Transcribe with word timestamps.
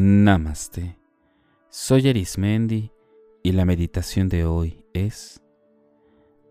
Namaste. 0.00 0.96
Soy 1.70 2.08
Arismendi 2.08 2.92
y 3.42 3.50
la 3.50 3.64
meditación 3.64 4.28
de 4.28 4.44
hoy 4.44 4.84
es 4.92 5.42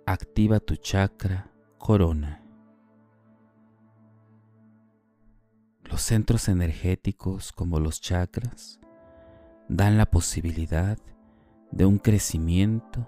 Activa 0.06 0.60
tu 0.60 0.76
chakra 0.76 1.50
corona. 1.78 2.44
Los 5.86 6.02
centros 6.02 6.50
energéticos 6.50 7.54
como 7.54 7.80
los 7.80 8.02
chakras 8.02 8.82
dan 9.70 9.98
la 9.98 10.08
posibilidad 10.08 10.98
de 11.72 11.86
un 11.86 12.00
crecimiento 12.00 13.08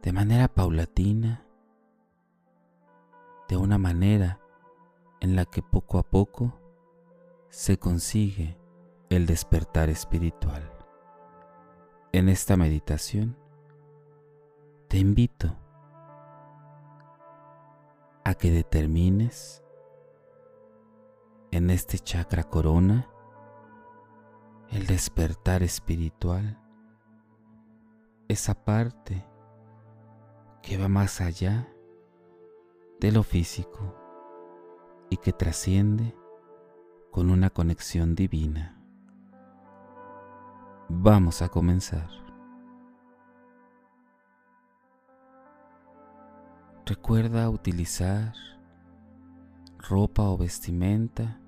de 0.00 0.14
manera 0.14 0.48
paulatina, 0.48 1.46
de 3.50 3.58
una 3.58 3.76
manera 3.76 4.40
en 5.20 5.36
la 5.36 5.44
que 5.44 5.60
poco 5.60 5.98
a 5.98 6.04
poco 6.04 6.58
se 7.50 7.76
consigue 7.78 8.61
el 9.16 9.26
despertar 9.26 9.90
espiritual. 9.90 10.62
En 12.12 12.30
esta 12.30 12.56
meditación 12.56 13.36
te 14.88 14.96
invito 14.98 15.54
a 18.24 18.34
que 18.34 18.50
determines 18.50 19.62
en 21.50 21.68
este 21.68 21.98
chakra 21.98 22.44
corona 22.44 23.10
el 24.70 24.86
despertar 24.86 25.62
espiritual, 25.62 26.58
esa 28.28 28.54
parte 28.54 29.26
que 30.62 30.78
va 30.78 30.88
más 30.88 31.20
allá 31.20 31.68
de 32.98 33.12
lo 33.12 33.22
físico 33.22 33.94
y 35.10 35.18
que 35.18 35.34
trasciende 35.34 36.16
con 37.10 37.30
una 37.30 37.50
conexión 37.50 38.14
divina. 38.14 38.81
Vamos 40.94 41.40
a 41.42 41.48
comenzar. 41.48 42.08
Recuerda 46.84 47.48
utilizar 47.48 48.34
ropa 49.78 50.28
o 50.28 50.36
vestimenta 50.36 51.40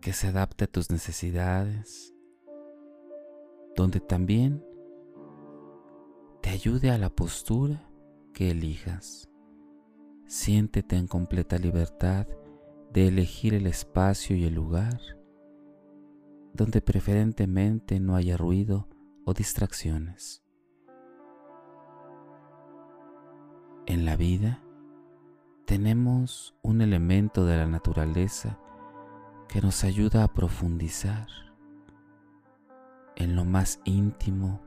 que 0.00 0.12
se 0.12 0.26
adapte 0.26 0.64
a 0.64 0.66
tus 0.66 0.90
necesidades, 0.90 2.12
donde 3.76 4.00
también 4.00 4.62
te 6.42 6.50
ayude 6.50 6.90
a 6.90 6.98
la 6.98 7.08
postura 7.08 7.88
que 8.34 8.50
elijas. 8.50 9.30
Siéntete 10.26 10.96
en 10.96 11.06
completa 11.06 11.56
libertad 11.56 12.26
de 12.92 13.08
elegir 13.08 13.54
el 13.54 13.66
espacio 13.68 14.36
y 14.36 14.44
el 14.44 14.54
lugar 14.54 15.00
donde 16.54 16.80
preferentemente 16.80 17.98
no 17.98 18.14
haya 18.14 18.36
ruido 18.36 18.88
o 19.24 19.34
distracciones. 19.34 20.44
En 23.86 24.04
la 24.04 24.16
vida 24.16 24.62
tenemos 25.66 26.56
un 26.62 26.80
elemento 26.80 27.44
de 27.44 27.56
la 27.56 27.66
naturaleza 27.66 28.58
que 29.48 29.60
nos 29.60 29.82
ayuda 29.82 30.22
a 30.22 30.32
profundizar 30.32 31.26
en 33.16 33.34
lo 33.34 33.44
más 33.44 33.80
íntimo 33.84 34.60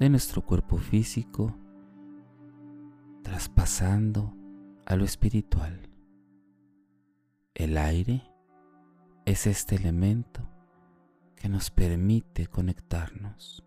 de 0.00 0.10
nuestro 0.10 0.42
cuerpo 0.42 0.76
físico, 0.76 1.56
traspasando 3.22 4.34
a 4.86 4.96
lo 4.96 5.04
espiritual. 5.04 5.88
El 7.54 7.78
aire 7.78 8.22
es 9.24 9.46
este 9.46 9.76
elemento 9.76 10.51
que 11.42 11.48
nos 11.48 11.72
permite 11.72 12.46
conectarnos. 12.46 13.64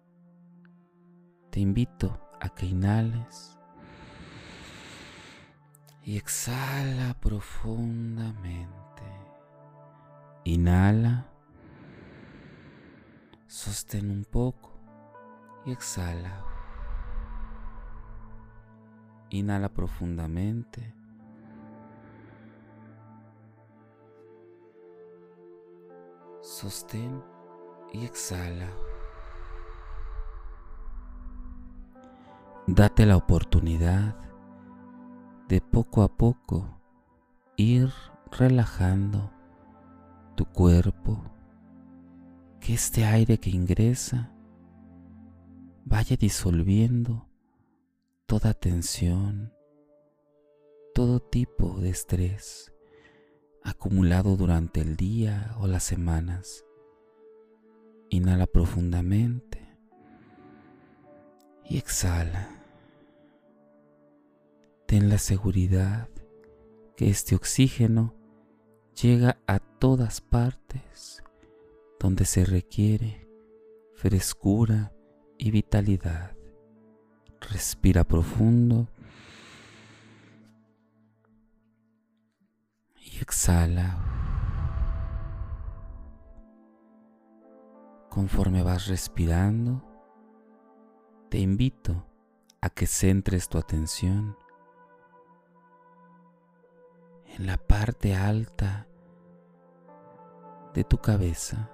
Te 1.49 1.59
invito 1.59 2.17
a 2.39 2.47
que 2.47 2.67
inhales 2.67 3.59
y 6.01 6.15
exhala 6.15 7.19
profundamente. 7.19 9.03
Inhala, 10.45 11.27
sostén 13.45 14.09
un 14.09 14.23
poco 14.23 14.79
y 15.65 15.73
exhala. 15.73 16.45
Inhala 19.31 19.67
profundamente. 19.67 20.95
Sostén 26.39 27.34
y 27.95 28.05
exhala. 28.05 28.69
Date 32.67 33.05
la 33.05 33.15
oportunidad 33.15 34.15
de 35.47 35.61
poco 35.61 36.01
a 36.01 36.07
poco 36.07 36.81
ir 37.55 37.89
relajando 38.31 39.31
tu 40.35 40.45
cuerpo, 40.45 41.23
que 42.59 42.73
este 42.73 43.05
aire 43.05 43.39
que 43.39 43.51
ingresa 43.51 44.31
vaya 45.85 46.17
disolviendo 46.17 47.29
toda 48.25 48.53
tensión, 48.53 49.53
todo 50.93 51.19
tipo 51.19 51.79
de 51.79 51.89
estrés 51.89 52.73
acumulado 53.63 54.35
durante 54.35 54.81
el 54.81 54.95
día 54.95 55.55
o 55.59 55.67
las 55.67 55.83
semanas. 55.83 56.64
Inhala 58.15 58.47
profundamente 58.47 59.59
y 61.65 61.77
exhala. 61.77 62.49
Ten 64.85 65.09
la 65.09 65.17
seguridad 65.17 66.07
que 66.95 67.09
este 67.09 67.35
oxígeno 67.35 68.13
llega 69.01 69.37
a 69.47 69.59
todas 69.59 70.21
partes 70.21 71.23
donde 71.99 72.23
se 72.23 72.45
requiere 72.45 73.27
frescura 73.95 74.93
y 75.37 75.51
vitalidad. 75.51 76.37
Respira 77.41 78.05
profundo 78.05 78.87
y 82.95 83.17
exhala. 83.17 84.14
Conforme 88.15 88.63
vas 88.63 88.87
respirando, 88.87 89.83
te 91.29 91.37
invito 91.37 92.07
a 92.61 92.69
que 92.69 92.87
centres 92.87 93.49
tu 93.49 93.57
atención 93.57 94.37
en 97.25 97.45
la 97.45 97.57
parte 97.57 98.15
alta 98.15 98.87
de 100.73 100.85
tu 100.85 100.97
cabeza, 100.99 101.69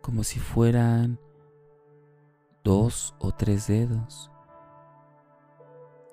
como 0.00 0.22
si 0.22 0.38
fueran 0.38 1.18
dos 2.62 3.16
o 3.18 3.32
tres 3.32 3.66
dedos, 3.66 4.30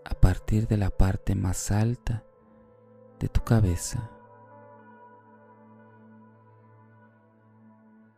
a 0.06 0.16
partir 0.16 0.66
de 0.66 0.78
la 0.78 0.90
parte 0.90 1.36
más 1.36 1.70
alta 1.70 2.24
de 3.20 3.30
tu 3.30 3.44
cabeza. 3.44 4.10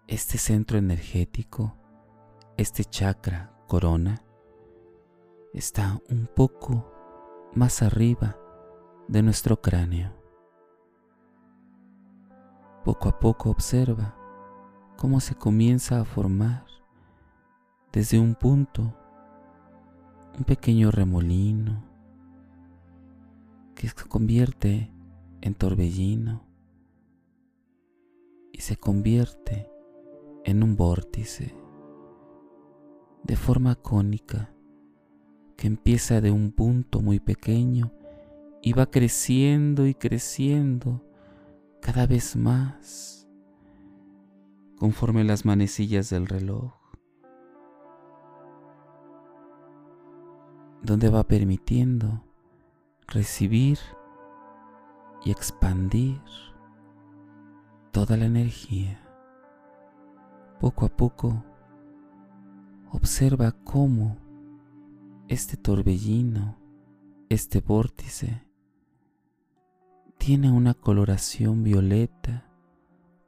Este 0.07 0.37
centro 0.37 0.77
energético, 0.77 1.77
este 2.57 2.83
chakra 2.83 3.57
corona, 3.67 4.21
está 5.53 6.01
un 6.09 6.27
poco 6.27 6.91
más 7.55 7.81
arriba 7.81 8.37
de 9.07 9.23
nuestro 9.23 9.61
cráneo. 9.61 10.11
Poco 12.83 13.07
a 13.07 13.17
poco 13.17 13.49
observa 13.49 14.17
cómo 14.97 15.21
se 15.21 15.35
comienza 15.35 16.01
a 16.01 16.05
formar 16.05 16.65
desde 17.93 18.19
un 18.19 18.35
punto 18.35 18.93
un 20.37 20.43
pequeño 20.43 20.91
remolino 20.91 21.81
que 23.73 23.87
se 23.87 24.05
convierte 24.09 24.91
en 25.39 25.55
torbellino 25.55 26.45
y 28.51 28.59
se 28.59 28.75
convierte 28.75 29.72
en 30.45 30.63
un 30.63 30.75
vórtice 30.75 31.55
de 33.23 33.35
forma 33.35 33.75
cónica 33.75 34.53
que 35.55 35.67
empieza 35.67 36.19
de 36.21 36.31
un 36.31 36.51
punto 36.51 37.01
muy 37.01 37.19
pequeño 37.19 37.93
y 38.61 38.73
va 38.73 38.89
creciendo 38.89 39.87
y 39.87 39.93
creciendo 39.93 41.01
cada 41.81 42.07
vez 42.07 42.35
más 42.35 43.27
conforme 44.77 45.23
las 45.23 45.45
manecillas 45.45 46.09
del 46.09 46.27
reloj, 46.27 46.73
donde 50.81 51.09
va 51.09 51.23
permitiendo 51.25 52.23
recibir 53.07 53.79
y 55.23 55.31
expandir 55.31 56.21
toda 57.91 58.17
la 58.17 58.25
energía. 58.25 59.02
Poco 60.59 60.85
a 60.85 60.89
poco 60.89 61.43
observa 62.91 63.51
cómo 63.51 64.17
este 65.27 65.57
torbellino, 65.57 66.57
este 67.29 67.59
vórtice, 67.59 68.45
tiene 70.17 70.51
una 70.51 70.73
coloración 70.73 71.63
violeta 71.63 72.45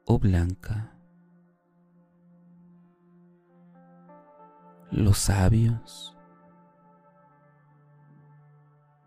o 0.06 0.20
blanca. 0.20 0.98
Los 4.92 5.18
sabios 5.18 6.16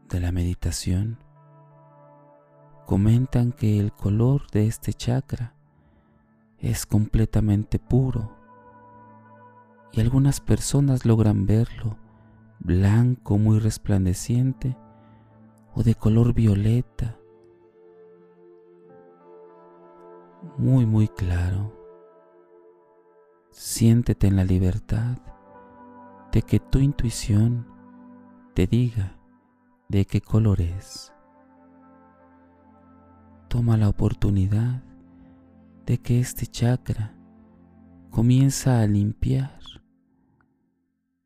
de 0.09 0.21
la 0.21 0.33
meditación 0.33 1.19
comentan 2.85 3.53
que 3.53 3.79
el 3.79 3.93
color 3.93 4.51
de 4.51 4.67
este 4.67 4.93
chakra 4.93 5.55
es 6.59 6.87
completamente 6.87 7.79
puro 7.79 8.37
y 9.93 10.01
algunas 10.01 10.41
personas 10.41 11.05
logran 11.05 11.47
verlo 11.47 11.97
blanco 12.59 13.39
muy 13.39 13.59
resplandeciente 13.59 14.77
o 15.75 15.83
de 15.83 15.95
color 15.95 16.35
violeta 16.35 17.19
muy 20.57 20.87
muy 20.87 21.09
claro. 21.09 21.73
Siéntete 23.51 24.27
en 24.27 24.37
la 24.37 24.45
libertad 24.45 25.19
de 26.33 26.43
que 26.43 26.61
tu 26.61 26.79
intuición 26.79 27.67
te 28.55 28.67
diga 28.67 29.19
de 29.89 30.05
qué 30.05 30.21
color 30.21 30.61
es. 30.61 31.13
Toma 33.49 33.77
la 33.77 33.89
oportunidad 33.89 34.83
de 35.89 35.97
que 35.97 36.21
este 36.21 36.47
chakra 36.47 37.17
comienza 38.11 38.83
a 38.83 38.87
limpiar 38.87 39.59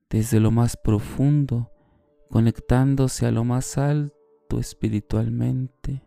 desde 0.09 0.39
lo 0.39 0.53
más 0.53 0.77
profundo, 0.77 1.73
conectándose 2.31 3.27
a 3.27 3.33
lo 3.33 3.43
más 3.43 3.77
alto 3.77 4.61
espiritualmente, 4.61 6.05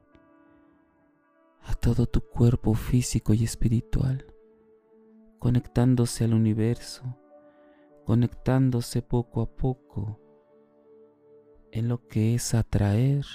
a 1.64 1.74
todo 1.74 2.06
tu 2.06 2.22
cuerpo 2.22 2.76
físico 2.76 3.34
y 3.34 3.44
espiritual, 3.44 4.26
conectándose 5.38 6.24
al 6.24 6.34
universo, 6.34 7.04
conectándose 8.06 9.02
poco 9.02 9.42
a 9.42 9.54
poco 9.54 10.22
en 11.74 11.90
lo 11.90 12.08
que 12.08 12.36
es 12.36 12.54
atraer 12.54 13.26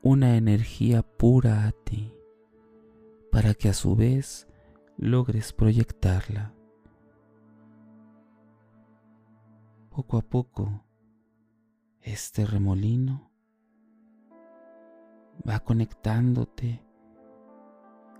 una 0.00 0.38
energía 0.38 1.02
pura 1.02 1.66
a 1.66 1.72
ti, 1.72 2.14
para 3.30 3.54
que 3.54 3.68
a 3.68 3.74
su 3.74 3.96
vez 3.96 4.48
logres 4.96 5.52
proyectarla. 5.52 6.54
Poco 9.90 10.18
a 10.18 10.22
poco, 10.22 10.84
este 12.00 12.46
remolino 12.46 13.30
va 15.48 15.60
conectándote 15.60 16.84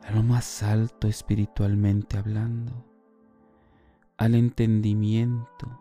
a 0.02 0.10
lo 0.12 0.22
más 0.22 0.62
alto 0.62 1.08
espiritualmente 1.08 2.16
hablando, 2.16 2.86
al 4.16 4.34
entendimiento, 4.34 5.80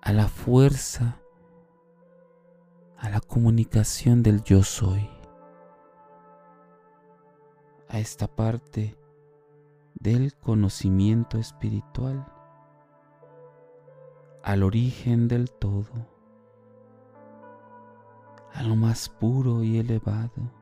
a 0.00 0.12
la 0.12 0.28
fuerza, 0.28 1.20
a 2.96 3.10
la 3.10 3.20
comunicación 3.20 4.22
del 4.22 4.42
yo 4.42 4.62
soy, 4.62 5.08
a 7.88 7.98
esta 7.98 8.26
parte 8.28 8.96
del 9.94 10.34
conocimiento 10.36 11.38
espiritual, 11.38 12.26
al 14.42 14.62
origen 14.62 15.28
del 15.28 15.50
todo, 15.50 16.06
a 18.52 18.62
lo 18.62 18.76
más 18.76 19.08
puro 19.08 19.62
y 19.62 19.78
elevado. 19.78 20.52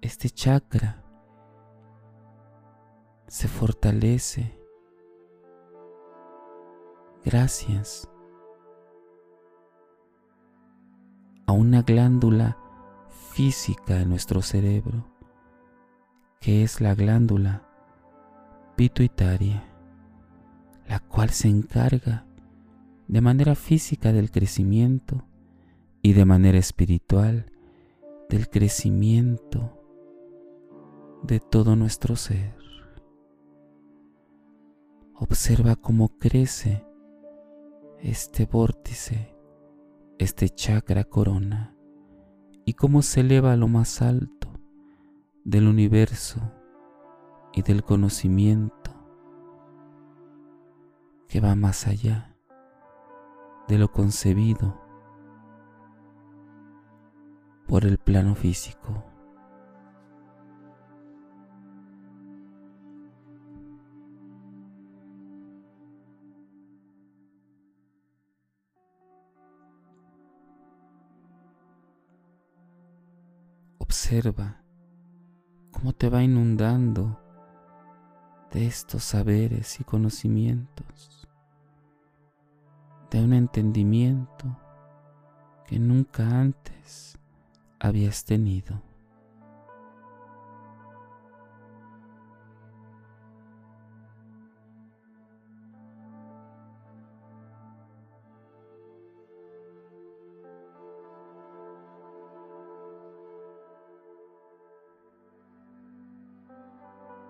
Este 0.00 0.28
chakra 0.28 1.02
se 3.26 3.48
fortalece 3.48 4.60
gracias 7.24 8.10
a 11.46 11.52
una 11.52 11.82
glándula 11.82 12.58
física 13.34 14.00
en 14.00 14.10
nuestro 14.10 14.42
cerebro, 14.42 15.10
que 16.40 16.62
es 16.62 16.80
la 16.80 16.94
glándula 16.94 17.68
pituitaria, 18.76 19.64
la 20.86 21.00
cual 21.00 21.30
se 21.30 21.48
encarga 21.48 22.28
de 23.08 23.20
manera 23.20 23.56
física 23.56 24.12
del 24.12 24.30
crecimiento 24.30 25.26
y 26.00 26.12
de 26.12 26.24
manera 26.24 26.58
espiritual 26.58 27.50
del 28.28 28.48
crecimiento 28.48 29.82
de 31.24 31.40
todo 31.40 31.74
nuestro 31.74 32.14
ser. 32.14 32.54
Observa 35.16 35.74
cómo 35.74 36.18
crece 36.20 36.86
este 38.00 38.46
vórtice, 38.46 39.34
este 40.20 40.50
chakra 40.50 41.02
corona, 41.02 41.73
y 42.64 42.74
cómo 42.74 43.02
se 43.02 43.20
eleva 43.20 43.52
a 43.52 43.56
lo 43.56 43.68
más 43.68 44.02
alto 44.02 44.48
del 45.44 45.68
universo 45.68 46.40
y 47.52 47.62
del 47.62 47.84
conocimiento 47.84 48.90
que 51.28 51.40
va 51.40 51.54
más 51.54 51.86
allá 51.86 52.36
de 53.68 53.78
lo 53.78 53.90
concebido 53.92 54.80
por 57.66 57.84
el 57.84 57.98
plano 57.98 58.34
físico. 58.34 59.04
Observa 74.04 74.60
cómo 75.70 75.94
te 75.94 76.10
va 76.10 76.22
inundando 76.22 77.18
de 78.52 78.66
estos 78.66 79.02
saberes 79.02 79.80
y 79.80 79.84
conocimientos, 79.84 81.26
de 83.10 83.24
un 83.24 83.32
entendimiento 83.32 84.58
que 85.66 85.78
nunca 85.78 86.38
antes 86.38 87.18
habías 87.80 88.26
tenido. 88.26 88.82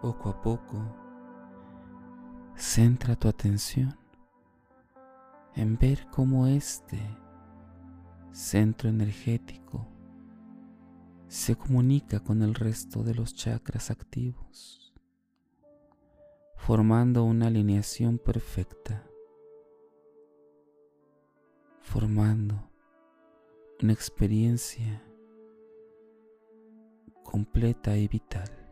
Poco 0.05 0.29
a 0.29 0.43
poco, 0.43 0.77
centra 2.55 3.17
tu 3.17 3.27
atención 3.27 3.97
en 5.55 5.79
ver 5.79 6.07
cómo 6.11 6.47
este 6.47 7.01
centro 8.31 8.91
energético 8.91 9.89
se 11.27 11.57
comunica 11.57 12.21
con 12.21 12.43
el 12.43 12.55
resto 12.55 13.03
de 13.03 13.15
los 13.15 13.35
chakras 13.35 13.91
activos, 13.91 14.93
formando 16.55 17.25
una 17.25 17.47
alineación 17.47 18.19
perfecta, 18.19 19.09
formando 21.81 22.71
una 23.83 23.95
experiencia 23.95 25.03
completa 27.23 27.97
y 27.97 28.07
vital. 28.07 28.64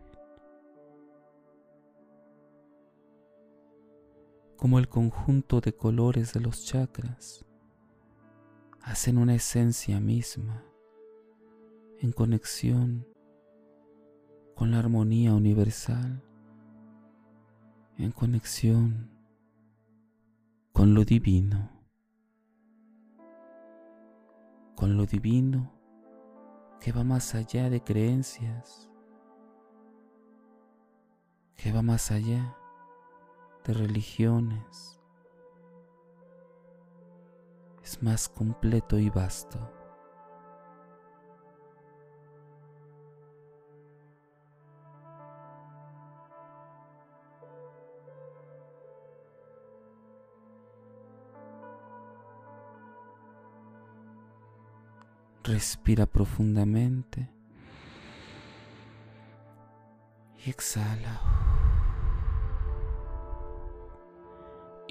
Como 4.63 4.79
el 4.79 4.89
conjunto 4.89 5.61
de 5.61 5.75
colores 5.75 6.35
de 6.35 6.41
los 6.41 6.65
chakras. 6.65 7.45
Hacen 8.81 9.19
una 9.19 9.35
esencia 9.35 9.99
misma 9.99 10.63
en 11.99 12.13
conexión 12.13 13.05
con 14.55 14.71
la 14.71 14.79
armonía 14.79 15.35
universal, 15.35 16.23
en 17.99 18.13
conexión 18.13 19.11
con 20.73 20.95
lo 20.95 21.05
divino, 21.05 21.69
con 24.77 24.97
lo 24.97 25.07
divino 25.07 25.73
que 26.79 26.93
va 26.93 27.03
más 27.03 27.35
allá 27.35 27.69
de 27.69 27.83
creencias, 27.83 28.89
que 31.57 31.73
va 31.73 31.83
más 31.83 32.13
allá 32.13 32.57
de 33.65 33.73
religiones. 33.75 34.99
Es 37.83 38.03
más 38.03 38.29
completo 38.29 38.99
y 38.99 39.11
vasto. 39.11 39.59
Respira 55.45 56.07
profundamente 56.07 57.29
y 60.45 60.51
exhala. 60.51 61.42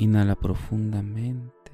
Inhala 0.01 0.33
profundamente 0.33 1.71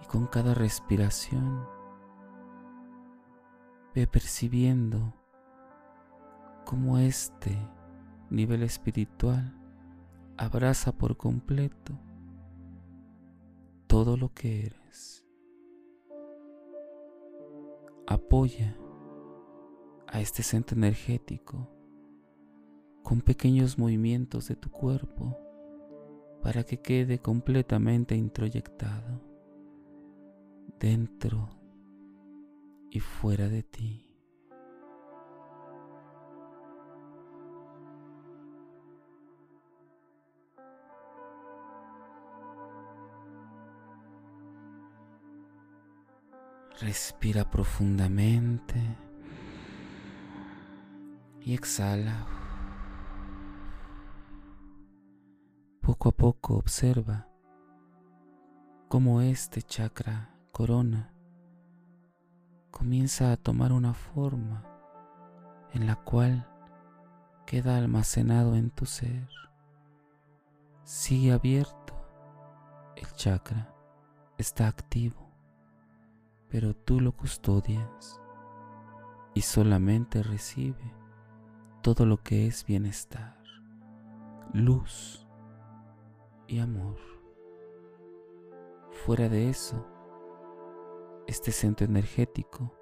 y 0.00 0.06
con 0.06 0.28
cada 0.28 0.54
respiración 0.54 1.66
ve 3.92 4.06
percibiendo 4.06 5.12
cómo 6.64 6.98
este 6.98 7.58
nivel 8.30 8.62
espiritual 8.62 9.52
abraza 10.36 10.92
por 10.92 11.16
completo 11.16 11.98
todo 13.88 14.16
lo 14.16 14.32
que 14.32 14.66
eres. 14.66 15.24
Apoya 18.06 18.76
a 20.06 20.20
este 20.20 20.44
centro 20.44 20.76
energético 20.76 21.68
con 23.02 23.22
pequeños 23.22 23.76
movimientos 23.76 24.46
de 24.46 24.54
tu 24.54 24.70
cuerpo 24.70 25.45
para 26.42 26.64
que 26.64 26.78
quede 26.78 27.18
completamente 27.18 28.14
introyectado 28.14 29.20
dentro 30.78 31.48
y 32.90 33.00
fuera 33.00 33.48
de 33.48 33.62
ti. 33.62 34.02
Respira 46.80 47.50
profundamente 47.50 48.74
y 51.40 51.54
exhala. 51.54 52.35
Poco 55.98 56.08
a 56.10 56.12
poco 56.12 56.56
observa 56.58 57.26
cómo 58.86 59.22
este 59.22 59.62
chakra 59.62 60.28
corona 60.52 61.10
comienza 62.70 63.32
a 63.32 63.38
tomar 63.38 63.72
una 63.72 63.94
forma 63.94 64.62
en 65.72 65.86
la 65.86 65.96
cual 65.96 66.46
queda 67.46 67.78
almacenado 67.78 68.56
en 68.56 68.68
tu 68.68 68.84
ser. 68.84 69.26
Sigue 70.84 71.32
abierto, 71.32 71.94
el 72.94 73.10
chakra 73.12 73.74
está 74.36 74.68
activo, 74.68 75.30
pero 76.50 76.76
tú 76.76 77.00
lo 77.00 77.12
custodias 77.12 78.20
y 79.32 79.40
solamente 79.40 80.22
recibe 80.22 80.92
todo 81.80 82.04
lo 82.04 82.22
que 82.22 82.46
es 82.46 82.66
bienestar, 82.66 83.42
luz 84.52 85.25
y 86.48 86.58
amor. 86.58 86.96
Fuera 89.04 89.28
de 89.28 89.50
eso, 89.50 89.86
este 91.26 91.52
centro 91.52 91.86
energético 91.86 92.72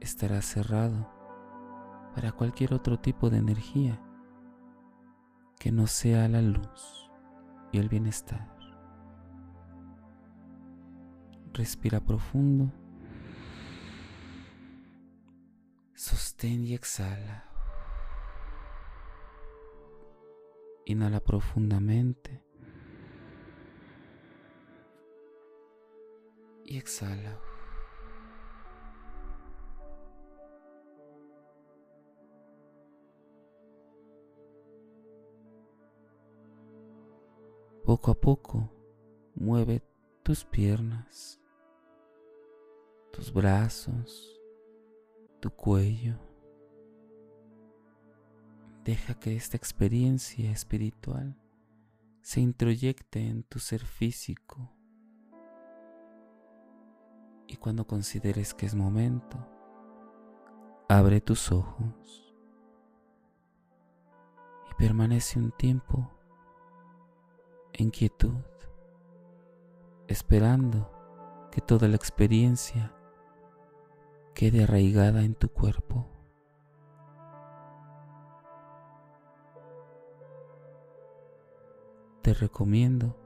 estará 0.00 0.42
cerrado 0.42 1.10
para 2.14 2.32
cualquier 2.32 2.74
otro 2.74 2.98
tipo 2.98 3.30
de 3.30 3.38
energía 3.38 4.02
que 5.58 5.72
no 5.72 5.86
sea 5.86 6.28
la 6.28 6.42
luz 6.42 7.10
y 7.72 7.78
el 7.78 7.88
bienestar. 7.88 8.56
Respira 11.52 12.00
profundo. 12.00 12.72
Sostén 15.94 16.64
y 16.64 16.74
exhala. 16.74 17.44
Inhala 20.86 21.20
profundamente. 21.20 22.47
Y 26.68 26.76
exhala. 26.76 27.40
Poco 37.84 38.10
a 38.10 38.14
poco 38.14 38.70
mueve 39.34 39.82
tus 40.22 40.44
piernas, 40.44 41.40
tus 43.12 43.32
brazos, 43.32 44.38
tu 45.40 45.50
cuello. 45.50 46.18
Deja 48.84 49.18
que 49.18 49.34
esta 49.34 49.56
experiencia 49.56 50.50
espiritual 50.50 51.34
se 52.20 52.42
introyecte 52.42 53.26
en 53.26 53.42
tu 53.42 53.58
ser 53.58 53.86
físico 53.86 54.77
y 57.48 57.56
cuando 57.56 57.86
consideres 57.86 58.52
que 58.52 58.66
es 58.66 58.74
momento, 58.74 59.38
abre 60.86 61.22
tus 61.22 61.50
ojos 61.50 62.34
y 64.70 64.74
permanece 64.74 65.38
un 65.38 65.50
tiempo 65.52 66.10
en 67.72 67.90
quietud, 67.90 68.44
esperando 70.08 70.92
que 71.50 71.62
toda 71.62 71.88
la 71.88 71.96
experiencia 71.96 72.94
quede 74.34 74.64
arraigada 74.64 75.22
en 75.22 75.34
tu 75.34 75.48
cuerpo. 75.48 76.06
Te 82.20 82.34
recomiendo 82.34 83.16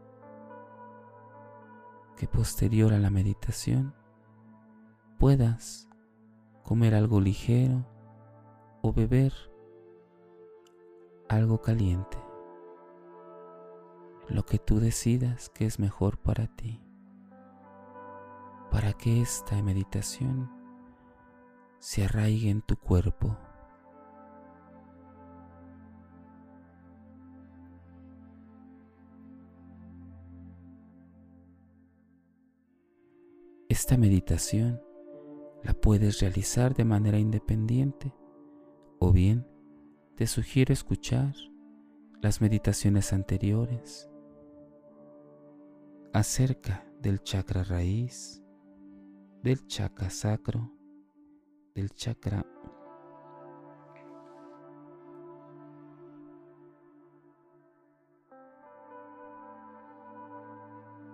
que 2.16 2.28
posterior 2.28 2.92
a 2.92 3.00
la 3.00 3.10
meditación 3.10 4.00
puedas 5.22 5.88
comer 6.64 6.96
algo 6.96 7.20
ligero 7.20 7.86
o 8.82 8.92
beber 8.92 9.32
algo 11.28 11.60
caliente, 11.60 12.18
lo 14.28 14.44
que 14.44 14.58
tú 14.58 14.80
decidas 14.80 15.48
que 15.50 15.64
es 15.64 15.78
mejor 15.78 16.18
para 16.18 16.48
ti, 16.48 16.82
para 18.72 18.94
que 18.94 19.22
esta 19.22 19.62
meditación 19.62 20.50
se 21.78 22.02
arraigue 22.02 22.50
en 22.50 22.60
tu 22.60 22.74
cuerpo. 22.74 23.38
Esta 33.68 33.96
meditación 33.96 34.82
la 35.62 35.72
puedes 35.74 36.20
realizar 36.20 36.74
de 36.74 36.84
manera 36.84 37.18
independiente 37.18 38.14
o 38.98 39.12
bien 39.12 39.46
te 40.16 40.26
sugiero 40.26 40.72
escuchar 40.72 41.34
las 42.20 42.40
meditaciones 42.40 43.12
anteriores 43.12 44.08
acerca 46.12 46.86
del 47.00 47.22
chakra 47.22 47.64
raíz, 47.64 48.42
del 49.42 49.66
chakra 49.66 50.10
sacro, 50.10 50.70
del 51.74 51.90
chakra 51.90 52.46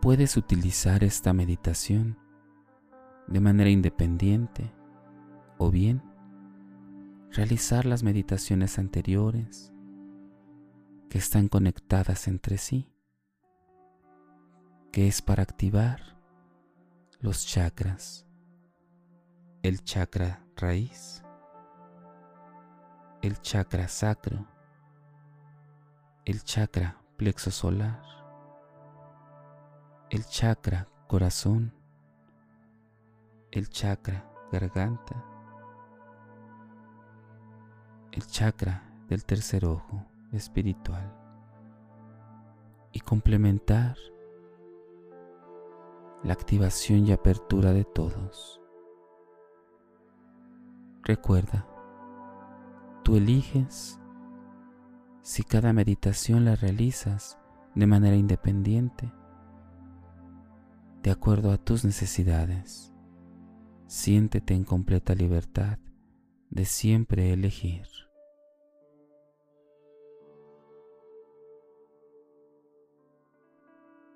Puedes 0.00 0.36
utilizar 0.36 1.04
esta 1.04 1.34
meditación 1.34 2.16
de 3.28 3.40
manera 3.40 3.70
independiente 3.70 4.72
o 5.58 5.70
bien 5.70 6.02
realizar 7.30 7.84
las 7.84 8.02
meditaciones 8.02 8.78
anteriores 8.78 9.72
que 11.10 11.18
están 11.18 11.48
conectadas 11.48 12.28
entre 12.28 12.58
sí, 12.58 12.92
que 14.92 15.08
es 15.08 15.22
para 15.22 15.42
activar 15.42 16.18
los 17.20 17.46
chakras, 17.46 18.26
el 19.62 19.82
chakra 19.82 20.44
raíz, 20.56 21.22
el 23.22 23.40
chakra 23.40 23.88
sacro, 23.88 24.46
el 26.24 26.42
chakra 26.42 27.02
plexo 27.16 27.50
solar, 27.50 28.02
el 30.10 30.24
chakra 30.26 30.88
corazón, 31.06 31.77
el 33.50 33.70
chakra 33.70 34.30
garganta, 34.52 35.24
el 38.12 38.26
chakra 38.26 38.82
del 39.08 39.24
tercer 39.24 39.64
ojo 39.64 40.04
espiritual 40.32 41.14
y 42.92 43.00
complementar 43.00 43.96
la 46.22 46.34
activación 46.34 47.06
y 47.06 47.12
apertura 47.12 47.72
de 47.72 47.84
todos. 47.84 48.60
Recuerda, 51.02 51.66
tú 53.02 53.16
eliges 53.16 53.98
si 55.22 55.42
cada 55.42 55.72
meditación 55.72 56.44
la 56.44 56.54
realizas 56.54 57.38
de 57.74 57.86
manera 57.86 58.16
independiente, 58.16 59.10
de 61.02 61.10
acuerdo 61.10 61.50
a 61.52 61.56
tus 61.56 61.84
necesidades. 61.84 62.92
Siéntete 63.88 64.52
en 64.52 64.64
completa 64.64 65.14
libertad 65.14 65.78
de 66.50 66.66
siempre 66.66 67.32
elegir. 67.32 67.86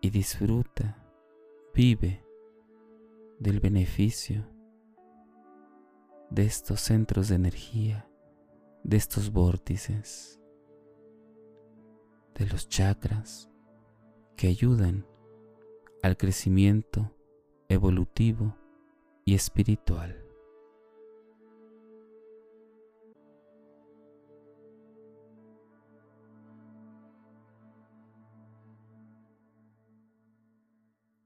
Y 0.03 0.11
disfruta, 0.11 1.03
vive 1.75 2.23
del 3.39 3.61
beneficio 3.61 4.47
de 6.29 6.45
estos 6.45 6.83
centros 6.83 7.29
de 7.29 7.37
energía, 7.37 8.07
de 8.85 8.99
estos 8.99 9.33
vórtices, 9.33 10.39
de 12.35 12.47
los 12.47 12.69
chakras 12.69 13.49
que 14.37 14.49
ayudan 14.49 15.07
al 16.03 16.19
crecimiento 16.19 17.17
evolutivo 17.71 18.59
y 19.25 19.35
espiritual. 19.35 20.19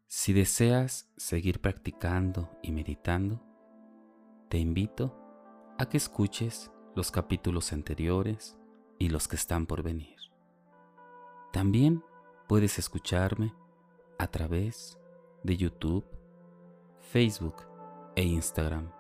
Si 0.07 0.33
deseas 0.33 1.09
seguir 1.17 1.61
practicando 1.61 2.51
y 2.63 2.73
meditando, 2.73 3.41
te 4.49 4.59
invito 4.59 5.17
a 5.79 5.89
que 5.89 5.97
escuches 5.97 6.73
los 6.97 7.11
capítulos 7.11 7.73
anteriores 7.73 8.57
y 8.99 9.09
los 9.09 9.29
que 9.29 9.37
están 9.37 9.67
por 9.67 9.83
venir. 9.83 10.17
También 11.53 12.03
puedes 12.49 12.79
escucharme 12.79 13.55
a 14.19 14.27
través 14.27 14.99
de 15.45 15.57
YouTube, 15.57 16.05
Facebook 17.13 17.76
e 18.17 18.25
Instagram 18.25 18.91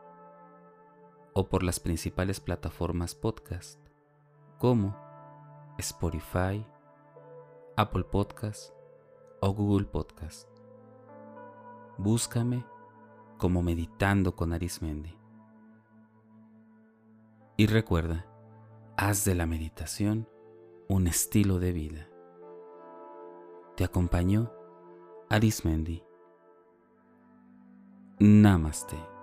o 1.32 1.48
por 1.48 1.62
las 1.62 1.80
principales 1.80 2.38
plataformas 2.38 3.14
podcast 3.14 3.80
como 4.58 4.96
Spotify, 5.78 6.64
Apple 7.76 8.04
Podcast 8.04 8.72
o 9.40 9.52
Google 9.52 9.86
Podcast. 9.86 10.48
Búscame 11.98 12.64
como 13.38 13.62
Meditando 13.62 14.36
con 14.36 14.52
Arismendi. 14.52 15.18
Y 17.56 17.66
recuerda, 17.66 18.26
haz 18.96 19.24
de 19.24 19.34
la 19.34 19.46
meditación 19.46 20.28
un 20.88 21.06
estilo 21.06 21.58
de 21.58 21.72
vida. 21.72 22.08
Te 23.76 23.84
acompañó 23.84 24.52
Arismendi. 25.28 26.05
Namaste. 28.20 29.15